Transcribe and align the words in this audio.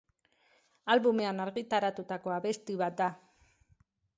Albumean 0.93 1.43
argitaratutako 1.45 2.35
abesti 2.39 2.79
bat 2.85 2.99
da. 3.03 3.11